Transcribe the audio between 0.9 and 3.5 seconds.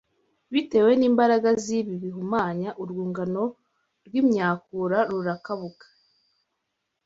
n’imbaraga z’ibi bihumanya, urwungano